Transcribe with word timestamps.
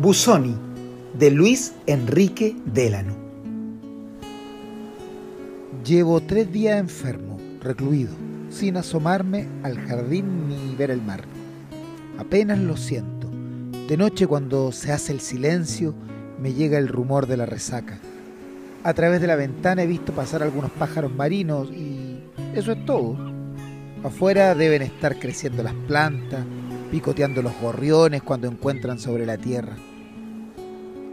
Busoni, 0.00 0.56
de 1.12 1.30
Luis 1.30 1.74
Enrique 1.84 2.56
Delano. 2.64 3.14
Llevo 5.84 6.22
tres 6.22 6.50
días 6.50 6.80
enfermo, 6.80 7.36
recluido, 7.60 8.14
sin 8.48 8.78
asomarme 8.78 9.46
al 9.62 9.76
jardín 9.78 10.48
ni 10.48 10.74
ver 10.74 10.90
el 10.90 11.02
mar. 11.02 11.24
Apenas 12.16 12.58
lo 12.60 12.78
siento. 12.78 13.28
De 13.88 13.98
noche 13.98 14.26
cuando 14.26 14.72
se 14.72 14.90
hace 14.90 15.12
el 15.12 15.20
silencio, 15.20 15.94
me 16.40 16.54
llega 16.54 16.78
el 16.78 16.88
rumor 16.88 17.26
de 17.26 17.36
la 17.36 17.44
resaca. 17.44 17.98
A 18.82 18.94
través 18.94 19.20
de 19.20 19.26
la 19.26 19.36
ventana 19.36 19.82
he 19.82 19.86
visto 19.86 20.14
pasar 20.14 20.42
algunos 20.42 20.70
pájaros 20.70 21.14
marinos 21.14 21.70
y 21.70 22.20
eso 22.54 22.72
es 22.72 22.86
todo. 22.86 23.18
Afuera 24.02 24.54
deben 24.54 24.80
estar 24.80 25.18
creciendo 25.18 25.62
las 25.62 25.74
plantas, 25.86 26.46
picoteando 26.90 27.42
los 27.42 27.52
gorriones 27.60 28.22
cuando 28.22 28.48
encuentran 28.48 28.98
sobre 28.98 29.26
la 29.26 29.36
tierra. 29.36 29.76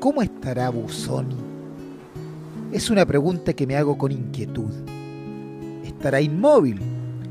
¿Cómo 0.07 0.21
estará 0.21 0.69
Busoni? 0.69 1.35
Es 2.71 2.89
una 2.89 3.05
pregunta 3.05 3.51
que 3.51 3.67
me 3.67 3.75
hago 3.75 3.97
con 3.97 4.13
inquietud. 4.13 4.71
¿Estará 5.83 6.21
inmóvil, 6.21 6.79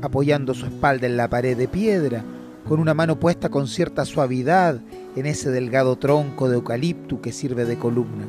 apoyando 0.03 0.53
su 0.53 0.67
espalda 0.67 1.07
en 1.07 1.17
la 1.17 1.27
pared 1.27 1.57
de 1.57 1.67
piedra, 1.67 2.23
con 2.69 2.79
una 2.79 2.93
mano 2.93 3.19
puesta 3.19 3.49
con 3.49 3.67
cierta 3.67 4.05
suavidad 4.05 4.79
en 5.15 5.25
ese 5.25 5.49
delgado 5.49 5.95
tronco 5.95 6.49
de 6.49 6.57
eucalipto 6.57 7.19
que 7.19 7.31
sirve 7.31 7.65
de 7.65 7.79
columna? 7.79 8.27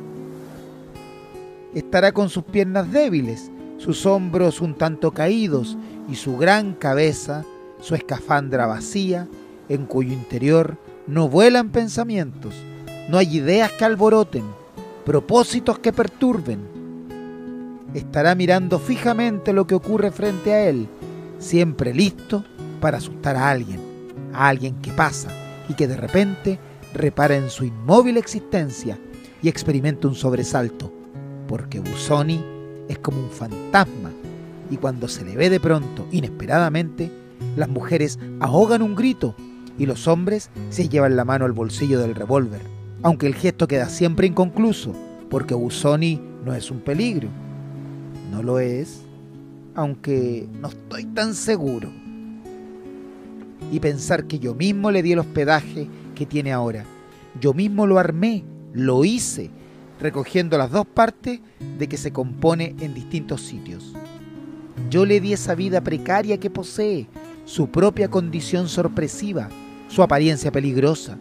Estará 1.75 2.11
con 2.11 2.29
sus 2.29 2.43
piernas 2.45 2.91
débiles, 2.91 3.51
sus 3.77 4.07
hombros 4.07 4.61
un 4.61 4.73
tanto 4.73 5.11
caídos 5.11 5.77
y 6.09 6.15
su 6.15 6.37
gran 6.37 6.73
cabeza, 6.73 7.45
su 7.81 7.93
escafandra 7.93 8.65
vacía, 8.65 9.27
en 9.69 9.85
cuyo 9.85 10.11
interior 10.11 10.79
no 11.05 11.29
vuelan 11.29 11.69
pensamientos, 11.69 12.55
no 13.09 13.17
hay 13.17 13.37
ideas 13.37 13.71
que 13.71 13.85
alboroten, 13.85 14.43
propósitos 15.03 15.79
que 15.79 15.91
perturben. 15.91 16.59
Estará 17.95 18.35
mirando 18.35 18.77
fijamente 18.77 19.51
lo 19.51 19.65
que 19.65 19.73
ocurre 19.73 20.11
frente 20.11 20.53
a 20.53 20.69
él, 20.69 20.87
siempre 21.39 21.91
listo 21.91 22.45
para 22.79 22.99
asustar 22.99 23.35
a 23.35 23.49
alguien, 23.49 23.79
a 24.31 24.47
alguien 24.47 24.75
que 24.75 24.91
pasa 24.91 25.29
y 25.67 25.73
que 25.73 25.87
de 25.87 25.97
repente 25.97 26.59
repara 26.93 27.35
en 27.35 27.49
su 27.49 27.65
inmóvil 27.65 28.15
existencia 28.17 28.99
y 29.41 29.49
experimenta 29.49 30.07
un 30.07 30.13
sobresalto, 30.13 30.93
porque 31.47 31.79
Busoni 31.79 32.45
es 32.87 32.99
como 32.99 33.23
un 33.23 33.31
fantasma 33.31 34.11
y 34.69 34.77
cuando 34.77 35.07
se 35.07 35.25
le 35.25 35.35
ve 35.35 35.49
de 35.49 35.59
pronto, 35.59 36.05
inesperadamente, 36.11 37.11
las 37.55 37.69
mujeres 37.69 38.19
ahogan 38.39 38.83
un 38.83 38.93
grito 38.93 39.33
y 39.79 39.87
los 39.87 40.07
hombres 40.07 40.51
se 40.69 40.89
llevan 40.89 41.15
la 41.15 41.25
mano 41.25 41.45
al 41.45 41.53
bolsillo 41.53 41.99
del 41.99 42.13
revólver, 42.13 42.61
aunque 43.01 43.27
el 43.27 43.35
gesto 43.35 43.67
queda 43.67 43.89
siempre 43.89 44.27
inconcluso, 44.27 44.93
porque 45.29 45.53
Busoni 45.53 46.21
no 46.45 46.53
es 46.53 46.71
un 46.71 46.79
peligro. 46.79 47.29
No 48.31 48.43
lo 48.43 48.59
es, 48.59 49.01
aunque 49.75 50.47
no 50.61 50.67
estoy 50.67 51.05
tan 51.05 51.33
seguro. 51.33 51.91
Y 53.71 53.79
pensar 53.79 54.25
que 54.25 54.39
yo 54.39 54.55
mismo 54.55 54.91
le 54.91 55.03
di 55.03 55.13
el 55.13 55.19
hospedaje 55.19 55.87
que 56.15 56.25
tiene 56.25 56.51
ahora. 56.51 56.85
Yo 57.39 57.53
mismo 57.53 57.87
lo 57.87 57.99
armé, 57.99 58.43
lo 58.73 59.05
hice, 59.05 59.49
recogiendo 59.99 60.57
las 60.57 60.71
dos 60.71 60.85
partes 60.85 61.39
de 61.77 61.87
que 61.87 61.97
se 61.97 62.11
compone 62.11 62.75
en 62.79 62.93
distintos 62.93 63.41
sitios. 63.41 63.93
Yo 64.89 65.05
le 65.05 65.19
di 65.19 65.33
esa 65.33 65.55
vida 65.55 65.81
precaria 65.81 66.39
que 66.39 66.49
posee, 66.49 67.07
su 67.45 67.69
propia 67.69 68.09
condición 68.09 68.67
sorpresiva, 68.67 69.49
su 69.87 70.03
apariencia 70.03 70.51
peligrosa. 70.51 71.17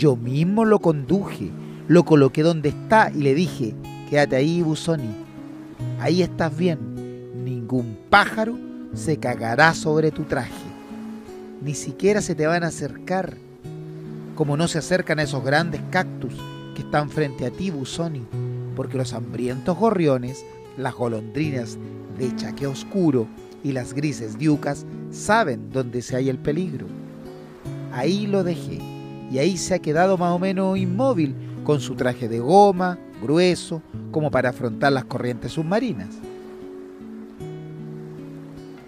Yo 0.00 0.16
mismo 0.16 0.64
lo 0.64 0.78
conduje, 0.78 1.50
lo 1.86 2.06
coloqué 2.06 2.42
donde 2.42 2.70
está 2.70 3.12
y 3.14 3.18
le 3.18 3.34
dije, 3.34 3.74
quédate 4.08 4.36
ahí, 4.36 4.62
Busoni. 4.62 5.14
Ahí 5.98 6.22
estás 6.22 6.56
bien. 6.56 7.44
Ningún 7.44 7.98
pájaro 8.08 8.56
se 8.94 9.18
cagará 9.18 9.74
sobre 9.74 10.10
tu 10.10 10.22
traje. 10.22 10.64
Ni 11.60 11.74
siquiera 11.74 12.22
se 12.22 12.34
te 12.34 12.46
van 12.46 12.64
a 12.64 12.68
acercar, 12.68 13.36
como 14.36 14.56
no 14.56 14.68
se 14.68 14.78
acercan 14.78 15.18
a 15.18 15.24
esos 15.24 15.44
grandes 15.44 15.82
cactus 15.90 16.32
que 16.74 16.80
están 16.80 17.10
frente 17.10 17.44
a 17.44 17.50
ti, 17.50 17.70
Busoni, 17.70 18.26
porque 18.76 18.96
los 18.96 19.12
hambrientos 19.12 19.76
gorriones, 19.76 20.46
las 20.78 20.94
golondrinas 20.94 21.76
de 22.18 22.34
chaque 22.36 22.66
oscuro 22.66 23.26
y 23.62 23.72
las 23.72 23.92
grises 23.92 24.38
diucas 24.38 24.86
saben 25.10 25.68
dónde 25.70 26.00
se 26.00 26.16
halla 26.16 26.30
el 26.30 26.38
peligro. 26.38 26.86
Ahí 27.92 28.26
lo 28.26 28.44
dejé 28.44 28.89
y 29.30 29.38
ahí 29.38 29.56
se 29.56 29.74
ha 29.74 29.78
quedado 29.78 30.18
más 30.18 30.32
o 30.32 30.38
menos 30.38 30.76
inmóvil 30.76 31.34
con 31.64 31.80
su 31.80 31.94
traje 31.94 32.28
de 32.28 32.40
goma, 32.40 32.98
grueso, 33.22 33.82
como 34.10 34.30
para 34.30 34.50
afrontar 34.50 34.92
las 34.92 35.04
corrientes 35.04 35.52
submarinas. 35.52 36.08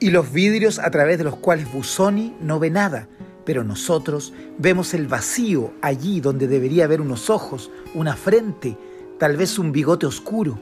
Y 0.01 0.11
los 0.11 0.33
vidrios 0.33 0.79
a 0.81 0.91
través 0.91 1.19
de 1.19 1.25
los 1.25 1.37
cuales 1.37 1.73
Busoni 1.73 2.35
no 2.41 2.59
ve 2.59 2.71
nada, 2.71 3.09
pero 3.45 3.63
nosotros 3.63 4.33
vemos 4.59 4.95
el 4.95 5.07
vacío 5.07 5.73
allí 5.81 6.21
donde 6.21 6.49
debería 6.49 6.85
haber 6.85 7.01
unos 7.01 7.31
ojos, 7.31 7.71
una 7.95 8.17
frente, 8.17 8.77
tal 9.19 9.37
vez 9.37 9.59
un 9.61 9.71
bigote 9.71 10.07
oscuro. 10.07 10.59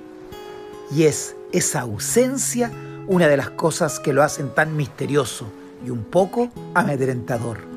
Y 0.94 1.04
es 1.04 1.36
esa 1.52 1.80
ausencia 1.80 2.70
una 3.06 3.28
de 3.28 3.36
las 3.36 3.50
cosas 3.50 3.98
que 3.98 4.12
lo 4.12 4.22
hacen 4.22 4.54
tan 4.54 4.76
misterioso 4.76 5.46
y 5.84 5.90
un 5.90 6.04
poco 6.04 6.50
amedrentador. 6.74 7.69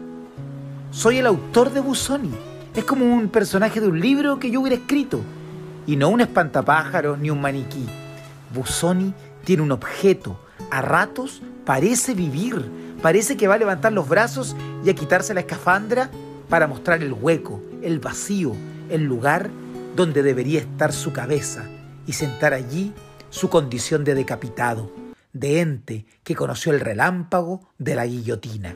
Soy 0.93 1.17
el 1.17 1.25
autor 1.25 1.73
de 1.73 1.79
Busoni. 1.79 2.29
Es 2.75 2.83
como 2.83 3.03
un 3.03 3.27
personaje 3.29 3.81
de 3.81 3.87
un 3.87 3.99
libro 3.99 4.37
que 4.37 4.51
yo 4.51 4.61
hubiera 4.61 4.77
escrito. 4.77 5.21
Y 5.87 5.95
no 5.95 6.09
un 6.09 6.21
espantapájaros 6.21 7.17
ni 7.17 7.31
un 7.31 7.41
maniquí. 7.41 7.83
Busoni 8.53 9.11
tiene 9.43 9.63
un 9.63 9.71
objeto. 9.71 10.39
A 10.69 10.83
ratos 10.83 11.41
parece 11.65 12.13
vivir. 12.13 12.69
Parece 13.01 13.35
que 13.35 13.47
va 13.47 13.55
a 13.55 13.57
levantar 13.57 13.91
los 13.91 14.07
brazos 14.07 14.55
y 14.85 14.91
a 14.91 14.93
quitarse 14.93 15.33
la 15.33 15.39
escafandra 15.39 16.11
para 16.47 16.67
mostrar 16.67 17.01
el 17.01 17.13
hueco, 17.13 17.59
el 17.81 17.97
vacío, 17.97 18.53
el 18.91 19.03
lugar 19.03 19.49
donde 19.95 20.21
debería 20.21 20.59
estar 20.59 20.93
su 20.93 21.11
cabeza 21.11 21.65
y 22.05 22.13
sentar 22.13 22.53
allí 22.53 22.93
su 23.31 23.49
condición 23.49 24.03
de 24.03 24.13
decapitado, 24.13 24.91
de 25.33 25.59
ente 25.59 26.05
que 26.23 26.35
conoció 26.35 26.71
el 26.71 26.81
relámpago 26.81 27.61
de 27.79 27.95
la 27.95 28.05
guillotina. 28.05 28.75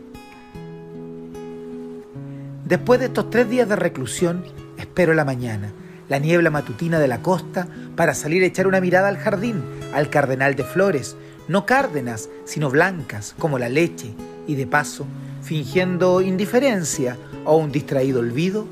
Después 2.68 3.00
de 3.00 3.06
estos 3.06 3.30
tres 3.30 3.50
días 3.50 3.70
de 3.70 3.78
reclusión, 3.78 4.44
espero 4.78 5.14
la 5.14 5.24
mañana, 5.24 5.72
la 6.10 6.20
niebla 6.20 6.50
matutina 6.50 7.00
de 7.00 7.08
la 7.08 7.22
costa, 7.22 7.70
para 7.96 8.14
salir 8.14 8.44
a 8.44 8.46
echar 8.46 8.68
una 8.68 8.82
mirada 8.82 9.08
al 9.08 9.18
jardín, 9.18 9.64
al 9.94 10.10
cardenal 10.10 10.56
de 10.56 10.66
flores, 10.66 11.16
no 11.48 11.66
cárdenas, 11.66 12.28
sino 12.44 12.70
blancas, 12.70 13.36
como 13.40 13.58
la 13.58 13.70
leche, 13.70 14.14
y 14.48 14.56
de 14.56 14.68
paso, 14.68 15.06
fingiendo 15.42 16.20
indiferencia 16.20 17.16
o 17.46 17.56
un 17.56 17.72
distraído 17.72 18.20
olvido, 18.20 18.68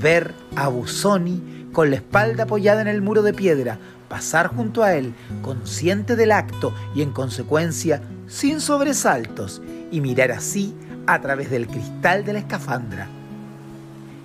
ver 0.00 0.32
a 0.54 0.68
Busoni 0.68 1.66
con 1.72 1.90
la 1.90 1.96
espalda 1.96 2.44
apoyada 2.44 2.82
en 2.82 2.88
el 2.88 3.02
muro 3.02 3.22
de 3.22 3.34
piedra, 3.34 3.80
pasar 4.08 4.46
junto 4.46 4.84
a 4.84 4.94
él, 4.94 5.12
consciente 5.42 6.14
del 6.14 6.30
acto 6.30 6.72
y 6.94 7.02
en 7.02 7.10
consecuencia 7.10 8.00
sin 8.28 8.60
sobresaltos, 8.60 9.60
y 9.90 10.00
mirar 10.00 10.30
así 10.30 10.72
a 11.08 11.20
través 11.20 11.50
del 11.50 11.66
cristal 11.66 12.24
de 12.24 12.34
la 12.34 12.38
escafandra 12.38 13.08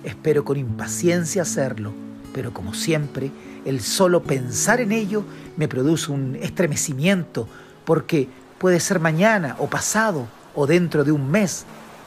Espero 0.06 0.44
con 0.44 0.56
impaciencia 0.56 1.42
hacerlo, 1.42 1.92
pero 2.32 2.54
como 2.54 2.74
siempre, 2.74 3.32
el 3.64 3.80
solo 3.80 4.22
pensar 4.22 4.80
en 4.80 4.92
ello 4.92 5.24
me 5.56 5.66
produce 5.66 6.12
un 6.12 6.36
estremecimiento, 6.36 7.48
porque 7.84 8.28
puede 8.58 8.78
ser 8.78 9.00
mañana 9.00 9.56
o 9.58 9.66
pasado 9.66 10.28
o 10.54 10.64
dentro 10.68 11.02
de 11.02 11.10
un 11.10 11.28
mes. 11.28 11.64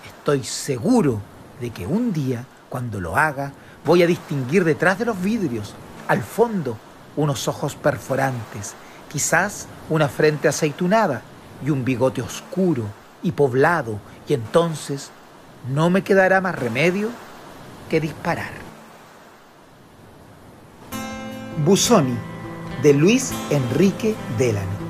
Estoy 0.07 0.45
seguro 0.45 1.19
de 1.59 1.71
que 1.71 1.88
un 1.88 2.13
día, 2.13 2.45
cuando 2.69 3.01
lo 3.01 3.18
haga, 3.18 3.51
voy 3.83 4.01
a 4.01 4.07
distinguir 4.07 4.63
detrás 4.63 4.97
de 4.97 5.03
los 5.03 5.21
vidrios, 5.21 5.74
al 6.07 6.24
fondo, 6.24 6.77
unos 7.18 7.50
ojos 7.50 7.75
perforantes, 7.75 8.75
quizás 9.12 9.68
una 9.89 10.07
frente 10.07 10.47
aceitunada 10.47 11.21
y 11.65 11.69
un 11.69 11.83
bigote 11.83 12.21
oscuro 12.21 12.85
y 13.21 13.33
poblado, 13.33 14.00
y 14.25 14.35
entonces 14.35 15.12
no 15.69 15.89
me 15.89 16.01
quedará 16.01 16.39
más 16.39 16.56
remedio 16.56 17.09
que 17.89 18.00
disparar. 18.00 18.51
Busoni, 21.65 22.18
de 22.81 22.94
Luis 22.94 23.33
Enrique 23.50 24.15
Delano. 24.38 24.88